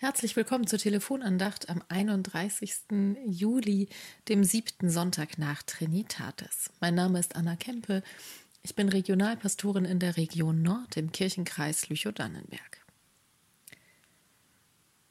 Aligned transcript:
Herzlich 0.00 0.36
willkommen 0.36 0.68
zur 0.68 0.78
Telefonandacht 0.78 1.68
am 1.68 1.82
31. 1.88 2.82
Juli, 3.26 3.88
dem 4.28 4.44
siebten 4.44 4.90
Sonntag 4.90 5.38
nach 5.38 5.64
Trinitatis. 5.64 6.70
Mein 6.78 6.94
Name 6.94 7.18
ist 7.18 7.34
Anna 7.34 7.56
Kempe. 7.56 8.04
Ich 8.62 8.76
bin 8.76 8.88
Regionalpastorin 8.88 9.84
in 9.84 9.98
der 9.98 10.16
Region 10.16 10.62
Nord 10.62 10.96
im 10.96 11.10
Kirchenkreis 11.10 11.88
Lüchow-Dannenberg. 11.88 12.86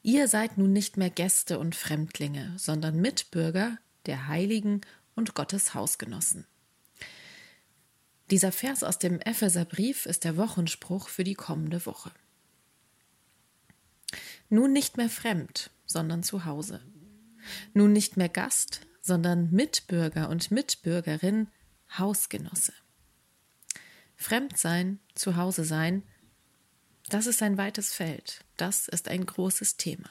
Ihr 0.02 0.26
seid 0.26 0.56
nun 0.56 0.72
nicht 0.72 0.96
mehr 0.96 1.10
Gäste 1.10 1.58
und 1.58 1.76
Fremdlinge, 1.76 2.54
sondern 2.56 2.98
Mitbürger 2.98 3.76
der 4.06 4.26
Heiligen 4.26 4.80
und 5.14 5.34
Gottes 5.34 5.74
Hausgenossen. 5.74 6.46
Dieser 8.30 8.52
Vers 8.52 8.82
aus 8.82 8.98
dem 8.98 9.20
Epheserbrief 9.20 10.06
ist 10.06 10.24
der 10.24 10.38
Wochenspruch 10.38 11.10
für 11.10 11.24
die 11.24 11.34
kommende 11.34 11.84
Woche. 11.84 12.10
Nun 14.48 14.72
nicht 14.72 14.96
mehr 14.96 15.10
fremd, 15.10 15.70
sondern 15.86 16.22
zu 16.22 16.44
Hause. 16.44 16.80
Nun 17.74 17.92
nicht 17.92 18.16
mehr 18.16 18.28
Gast, 18.28 18.80
sondern 19.00 19.50
Mitbürger 19.50 20.28
und 20.28 20.50
Mitbürgerin, 20.50 21.48
Hausgenosse. 21.96 22.72
Fremd 24.16 24.58
sein, 24.58 24.98
zu 25.14 25.36
Hause 25.36 25.64
sein, 25.64 26.02
das 27.08 27.26
ist 27.26 27.42
ein 27.42 27.56
weites 27.56 27.94
Feld, 27.94 28.44
das 28.56 28.88
ist 28.88 29.08
ein 29.08 29.24
großes 29.24 29.76
Thema. 29.76 30.10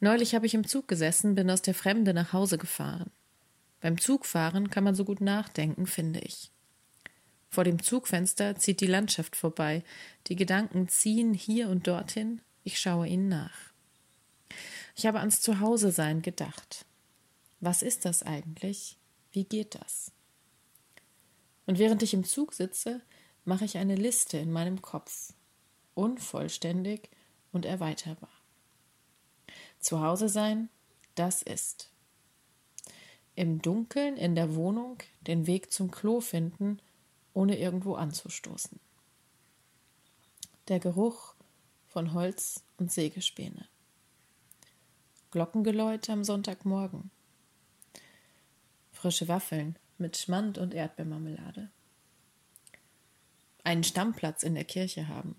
Neulich 0.00 0.34
habe 0.34 0.46
ich 0.46 0.54
im 0.54 0.66
Zug 0.66 0.88
gesessen, 0.88 1.34
bin 1.34 1.50
aus 1.50 1.62
der 1.62 1.74
Fremde 1.74 2.14
nach 2.14 2.32
Hause 2.32 2.58
gefahren. 2.58 3.10
Beim 3.80 4.00
Zugfahren 4.00 4.70
kann 4.70 4.84
man 4.84 4.94
so 4.94 5.04
gut 5.04 5.20
nachdenken, 5.20 5.86
finde 5.86 6.20
ich. 6.20 6.50
Vor 7.50 7.64
dem 7.64 7.82
Zugfenster 7.82 8.56
zieht 8.56 8.80
die 8.80 8.86
Landschaft 8.86 9.36
vorbei, 9.36 9.84
die 10.26 10.36
Gedanken 10.36 10.88
ziehen 10.88 11.34
hier 11.34 11.68
und 11.68 11.86
dorthin, 11.86 12.40
ich 12.64 12.80
schaue 12.80 13.06
ihnen 13.06 13.28
nach. 13.28 13.72
Ich 14.96 15.06
habe 15.06 15.20
ans 15.20 15.40
Zuhause-Sein 15.40 16.22
gedacht. 16.22 16.86
Was 17.60 17.82
ist 17.82 18.04
das 18.04 18.22
eigentlich? 18.22 18.98
Wie 19.32 19.44
geht 19.44 19.74
das? 19.74 20.12
Und 21.66 21.78
während 21.78 22.02
ich 22.02 22.14
im 22.14 22.24
Zug 22.24 22.52
sitze, 22.52 23.00
mache 23.44 23.64
ich 23.64 23.78
eine 23.78 23.96
Liste 23.96 24.38
in 24.38 24.52
meinem 24.52 24.82
Kopf. 24.82 25.32
Unvollständig 25.94 27.10
und 27.52 27.64
erweiterbar. 27.64 28.30
Zuhause 29.78 30.28
sein, 30.28 30.68
das 31.14 31.42
ist. 31.42 31.90
Im 33.36 33.60
Dunkeln 33.60 34.16
in 34.16 34.34
der 34.34 34.54
Wohnung 34.54 34.98
den 35.22 35.46
Weg 35.46 35.72
zum 35.72 35.90
Klo 35.90 36.20
finden, 36.20 36.80
ohne 37.32 37.58
irgendwo 37.58 37.94
anzustoßen. 37.94 38.78
Der 40.68 40.78
Geruch 40.78 41.33
von 41.94 42.12
Holz 42.12 42.64
und 42.76 42.90
Sägespäne. 42.90 43.68
Glockengeläute 45.30 46.12
am 46.12 46.24
Sonntagmorgen. 46.24 47.12
Frische 48.90 49.28
Waffeln 49.28 49.78
mit 49.96 50.16
Schmand 50.16 50.58
und 50.58 50.74
Erdbeermarmelade. 50.74 51.70
Einen 53.62 53.84
Stammplatz 53.84 54.42
in 54.42 54.56
der 54.56 54.64
Kirche 54.64 55.06
haben. 55.06 55.36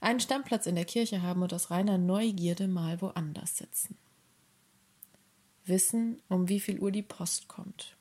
Einen 0.00 0.20
Stammplatz 0.20 0.66
in 0.66 0.76
der 0.76 0.84
Kirche 0.84 1.20
haben 1.20 1.42
und 1.42 1.52
aus 1.52 1.72
reiner 1.72 1.98
Neugierde 1.98 2.68
mal 2.68 3.00
woanders 3.02 3.56
sitzen. 3.56 3.98
Wissen, 5.64 6.22
um 6.28 6.48
wie 6.48 6.60
viel 6.60 6.78
Uhr 6.78 6.92
die 6.92 7.02
Post 7.02 7.48
kommt. 7.48 7.96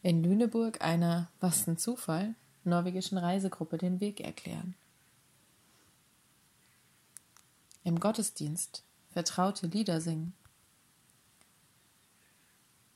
In 0.00 0.24
Lüneburg 0.24 0.80
einer, 0.80 1.30
was 1.40 1.66
ein 1.66 1.76
Zufall, 1.76 2.34
norwegischen 2.64 3.18
Reisegruppe 3.18 3.78
den 3.78 4.00
Weg 4.00 4.20
erklären. 4.20 4.74
Im 7.82 8.00
Gottesdienst 8.00 8.82
vertraute 9.12 9.66
Lieder 9.66 10.00
singen. 10.00 10.34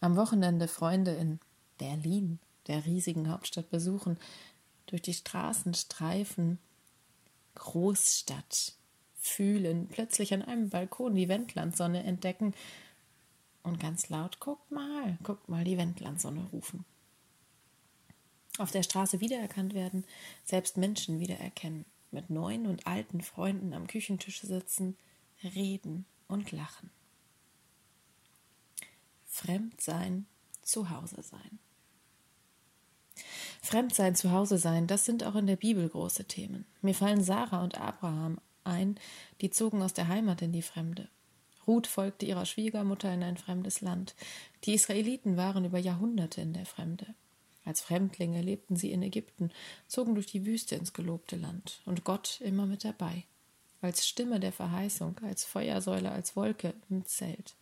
Am 0.01 0.17
Wochenende 0.17 0.69
Freunde 0.69 1.13
in 1.13 1.41
Berlin, 1.77 2.39
der 2.67 2.87
riesigen 2.87 3.31
Hauptstadt, 3.31 3.71
besuchen, 3.71 4.19
durch 4.87 5.03
die 5.03 5.15
Straßen 5.15 5.75
streifen, 5.75 6.59
Großstadt 7.57 8.75
fühlen, 9.19 9.89
plötzlich 9.89 10.33
an 10.33 10.43
einem 10.43 10.71
Balkon 10.71 11.15
die 11.15 11.29
Wendlandsonne 11.29 12.05
entdecken. 12.05 12.55
Und 13.63 13.81
ganz 13.81 14.09
laut, 14.09 14.41
guckt 14.41 14.71
mal, 14.71 15.19
guckt 15.23 15.49
mal 15.49 15.65
die 15.65 15.77
Wendlandsonne 15.77 16.47
rufen 16.53 16.85
auf 18.61 18.71
der 18.71 18.83
Straße 18.83 19.21
wiedererkannt 19.21 19.75
werden, 19.75 20.05
selbst 20.45 20.77
Menschen 20.77 21.21
wiedererkennen, 21.21 21.85
mit 22.11 22.31
neuen 22.31 22.67
und 22.67 22.87
alten 22.87 23.21
Freunden 23.21 23.73
am 23.73 23.87
Küchentisch 23.87 24.41
sitzen, 24.41 24.97
reden 25.43 26.07
und 26.27 26.53
lachen. 26.53 26.91
Fremd 29.27 29.81
sein, 29.81 30.27
zu 30.63 30.91
Hause 30.91 31.23
sein. 31.23 31.59
Fremd 33.63 33.95
sein, 33.95 34.15
zu 34.15 34.31
Hause 34.33 34.59
sein, 34.59 34.87
das 34.87 35.05
sind 35.05 35.25
auch 35.25 35.35
in 35.35 35.47
der 35.47 35.57
Bibel 35.57 35.89
große 35.89 36.25
Themen. 36.25 36.65
Mir 36.81 36.95
fallen 36.95 37.23
Sarah 37.23 37.63
und 37.63 37.79
Abraham 37.79 38.41
ein, 38.65 38.99
die 39.41 39.51
zogen 39.51 39.83
aus 39.83 39.95
der 39.95 40.09
Heimat 40.09 40.43
in 40.43 40.53
die 40.53 40.63
Fremde. 40.63 41.09
Ruth 41.67 41.87
folgte 41.87 42.25
ihrer 42.25 42.47
Schwiegermutter 42.47 43.13
in 43.13 43.23
ein 43.23 43.37
fremdes 43.37 43.81
Land. 43.81 44.15
Die 44.65 44.73
Israeliten 44.73 45.37
waren 45.37 45.65
über 45.65 45.79
Jahrhunderte 45.79 46.41
in 46.41 46.55
der 46.55 46.67
Fremde. 46.67 47.15
Als 47.69 47.83
Fremdlinge 47.83 48.41
lebten 48.41 48.77
sie 48.77 48.93
in 48.93 49.03
Ägypten, 49.03 49.51
zogen 49.89 50.15
durch 50.15 50.25
die 50.25 50.47
Wüste 50.47 50.75
ins 50.75 50.95
gelobte 50.95 51.37
Land 51.37 51.83
und 51.85 52.03
Gott 52.03 52.41
immer 52.41 52.65
mit 52.65 52.83
dabei, 52.83 53.25
als 53.83 54.09
Stimme 54.09 54.41
der 54.41 54.53
Verheißung, 54.53 55.19
als 55.21 55.45
Feuersäule, 55.45 56.11
als 56.11 56.35
Wolke 56.35 56.73
im 56.89 57.05
Zelt. 57.05 57.57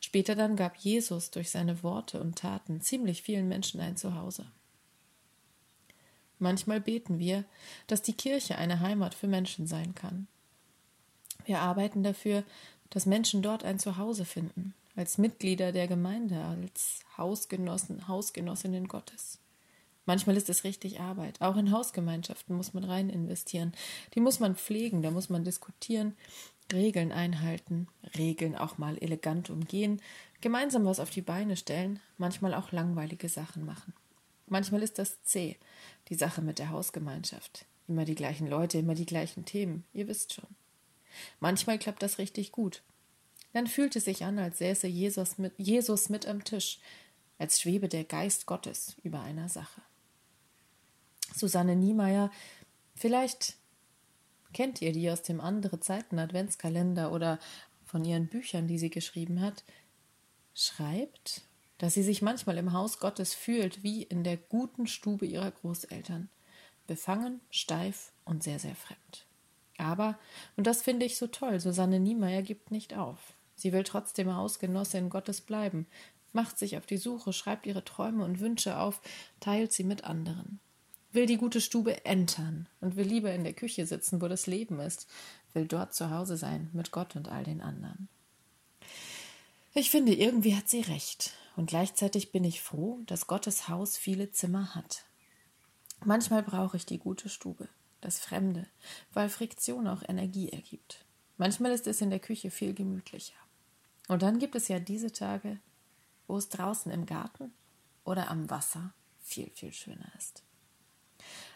Später 0.00 0.34
dann 0.34 0.56
gab 0.56 0.78
Jesus 0.78 1.30
durch 1.30 1.50
seine 1.50 1.82
Worte 1.82 2.22
und 2.22 2.38
Taten 2.38 2.80
ziemlich 2.80 3.20
vielen 3.20 3.48
Menschen 3.48 3.80
ein 3.80 3.98
Zuhause. 3.98 4.46
Manchmal 6.38 6.80
beten 6.80 7.18
wir, 7.18 7.44
dass 7.86 8.00
die 8.00 8.14
Kirche 8.14 8.56
eine 8.56 8.80
Heimat 8.80 9.14
für 9.14 9.28
Menschen 9.28 9.66
sein 9.66 9.94
kann. 9.94 10.26
Wir 11.44 11.60
arbeiten 11.60 12.02
dafür, 12.02 12.44
dass 12.88 13.04
Menschen 13.04 13.42
dort 13.42 13.62
ein 13.62 13.78
Zuhause 13.78 14.24
finden, 14.24 14.72
als 14.98 15.16
Mitglieder 15.16 15.70
der 15.70 15.86
Gemeinde, 15.86 16.42
als 16.42 16.98
Hausgenossen, 17.16 18.08
Hausgenossinnen 18.08 18.88
Gottes. 18.88 19.38
Manchmal 20.06 20.36
ist 20.36 20.48
es 20.48 20.64
richtig 20.64 20.98
Arbeit. 20.98 21.40
Auch 21.40 21.56
in 21.56 21.70
Hausgemeinschaften 21.70 22.56
muss 22.56 22.74
man 22.74 22.82
rein 22.82 23.08
investieren. 23.08 23.72
Die 24.14 24.20
muss 24.20 24.40
man 24.40 24.56
pflegen, 24.56 25.00
da 25.02 25.12
muss 25.12 25.28
man 25.28 25.44
diskutieren, 25.44 26.16
Regeln 26.72 27.12
einhalten, 27.12 27.86
Regeln 28.16 28.56
auch 28.56 28.78
mal 28.78 28.98
elegant 28.98 29.50
umgehen, 29.50 30.02
gemeinsam 30.40 30.84
was 30.84 30.98
auf 30.98 31.10
die 31.10 31.22
Beine 31.22 31.56
stellen, 31.56 32.00
manchmal 32.16 32.52
auch 32.52 32.72
langweilige 32.72 33.28
Sachen 33.28 33.64
machen. 33.64 33.92
Manchmal 34.48 34.82
ist 34.82 34.98
das 34.98 35.22
zäh, 35.22 35.58
die 36.08 36.16
Sache 36.16 36.42
mit 36.42 36.58
der 36.58 36.70
Hausgemeinschaft. 36.70 37.66
Immer 37.86 38.04
die 38.04 38.16
gleichen 38.16 38.48
Leute, 38.48 38.78
immer 38.78 38.96
die 38.96 39.06
gleichen 39.06 39.44
Themen, 39.44 39.84
ihr 39.92 40.08
wisst 40.08 40.34
schon. 40.34 40.48
Manchmal 41.38 41.78
klappt 41.78 42.02
das 42.02 42.18
richtig 42.18 42.50
gut. 42.50 42.82
Dann 43.58 43.66
es 43.66 44.04
sich 44.04 44.24
an, 44.24 44.38
als 44.38 44.58
säße 44.58 44.86
Jesus 44.86 45.36
mit, 45.36 45.52
Jesus 45.56 46.10
mit 46.10 46.28
am 46.28 46.44
Tisch, 46.44 46.78
als 47.38 47.60
schwebe 47.60 47.88
der 47.88 48.04
Geist 48.04 48.46
Gottes 48.46 48.94
über 49.02 49.20
einer 49.20 49.48
Sache. 49.48 49.82
Susanne 51.34 51.74
Niemeyer, 51.74 52.30
vielleicht 52.94 53.56
kennt 54.52 54.80
ihr 54.80 54.92
die 54.92 55.10
aus 55.10 55.22
dem 55.22 55.40
andere 55.40 55.80
Zeiten 55.80 56.20
Adventskalender 56.20 57.10
oder 57.10 57.40
von 57.84 58.04
ihren 58.04 58.28
Büchern, 58.28 58.68
die 58.68 58.78
sie 58.78 58.90
geschrieben 58.90 59.40
hat, 59.40 59.64
schreibt, 60.54 61.42
dass 61.78 61.94
sie 61.94 62.04
sich 62.04 62.22
manchmal 62.22 62.58
im 62.58 62.72
Haus 62.72 63.00
Gottes 63.00 63.34
fühlt 63.34 63.82
wie 63.82 64.04
in 64.04 64.22
der 64.22 64.36
guten 64.36 64.86
Stube 64.86 65.26
ihrer 65.26 65.50
Großeltern, 65.50 66.28
befangen, 66.86 67.40
steif 67.50 68.12
und 68.24 68.44
sehr, 68.44 68.60
sehr 68.60 68.76
fremd. 68.76 69.26
Aber, 69.78 70.16
und 70.56 70.68
das 70.68 70.80
finde 70.80 71.06
ich 71.06 71.16
so 71.16 71.26
toll, 71.26 71.58
Susanne 71.58 71.98
Niemeyer 71.98 72.42
gibt 72.42 72.70
nicht 72.70 72.96
auf. 72.96 73.34
Sie 73.58 73.72
will 73.72 73.82
trotzdem 73.82 74.34
Hausgenossin 74.34 75.10
Gottes 75.10 75.40
bleiben, 75.40 75.88
macht 76.32 76.58
sich 76.58 76.76
auf 76.76 76.86
die 76.86 76.96
Suche, 76.96 77.32
schreibt 77.32 77.66
ihre 77.66 77.84
Träume 77.84 78.24
und 78.24 78.38
Wünsche 78.38 78.78
auf, 78.78 79.00
teilt 79.40 79.72
sie 79.72 79.82
mit 79.82 80.04
anderen. 80.04 80.60
Will 81.10 81.26
die 81.26 81.38
gute 81.38 81.60
Stube 81.60 82.04
entern 82.04 82.68
und 82.80 82.94
will 82.94 83.06
lieber 83.06 83.32
in 83.32 83.42
der 83.42 83.54
Küche 83.54 83.84
sitzen, 83.84 84.22
wo 84.22 84.28
das 84.28 84.46
Leben 84.46 84.78
ist, 84.78 85.08
will 85.54 85.66
dort 85.66 85.92
zu 85.92 86.10
Hause 86.10 86.36
sein 86.36 86.70
mit 86.72 86.92
Gott 86.92 87.16
und 87.16 87.28
all 87.28 87.42
den 87.42 87.60
anderen. 87.60 88.08
Ich 89.74 89.90
finde, 89.90 90.14
irgendwie 90.14 90.54
hat 90.54 90.68
sie 90.68 90.82
recht, 90.82 91.32
und 91.56 91.66
gleichzeitig 91.66 92.30
bin 92.30 92.44
ich 92.44 92.60
froh, 92.60 93.00
dass 93.06 93.26
Gottes 93.26 93.68
Haus 93.68 93.96
viele 93.96 94.30
Zimmer 94.30 94.76
hat. 94.76 95.04
Manchmal 96.04 96.44
brauche 96.44 96.76
ich 96.76 96.86
die 96.86 96.98
gute 96.98 97.28
Stube, 97.28 97.68
das 98.00 98.20
Fremde, 98.20 98.68
weil 99.12 99.28
Friktion 99.28 99.88
auch 99.88 100.02
Energie 100.06 100.50
ergibt. 100.50 101.04
Manchmal 101.38 101.72
ist 101.72 101.86
es 101.86 102.00
in 102.00 102.10
der 102.10 102.20
Küche 102.20 102.50
viel 102.50 102.74
gemütlicher. 102.74 103.34
Und 104.08 104.22
dann 104.22 104.38
gibt 104.38 104.54
es 104.54 104.68
ja 104.68 104.80
diese 104.80 105.12
Tage, 105.12 105.58
wo 106.26 106.36
es 106.36 106.48
draußen 106.48 106.90
im 106.90 107.06
Garten 107.06 107.52
oder 108.04 108.30
am 108.30 108.48
Wasser 108.50 108.92
viel, 109.20 109.50
viel 109.50 109.72
schöner 109.72 110.10
ist. 110.16 110.42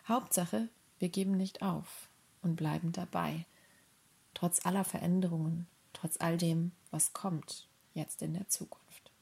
Hauptsache, 0.07 0.69
wir 0.99 1.09
geben 1.09 1.37
nicht 1.37 1.63
auf. 1.63 2.09
und 2.43 2.57
bleiben 2.57 2.91
dabei, 2.91 3.47
trotz 4.35 4.67
aller 4.67 4.83
Veränderungen, 4.83 5.69
trotz 5.93 6.17
all 6.19 6.37
dem, 6.37 6.73
was 6.91 7.13
kommt 7.13 7.69
jetzt 7.95 8.21
in 8.21 8.35
der 8.35 8.49
Zukunft. 8.49 9.13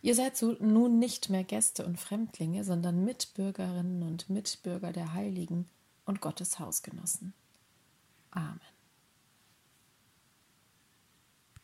Ihr 0.00 0.14
seid 0.14 0.40
nun 0.60 0.98
nicht 0.98 1.28
mehr 1.28 1.44
Gäste 1.44 1.84
und 1.84 2.00
Fremdlinge, 2.00 2.64
sondern 2.64 3.04
Mitbürgerinnen 3.04 4.02
und 4.02 4.30
Mitbürger 4.30 4.92
der 4.92 5.12
Heiligen 5.12 5.68
und 6.06 6.22
Gottes 6.22 6.58
Hausgenossen. 6.58 7.34
Amen. 8.30 8.69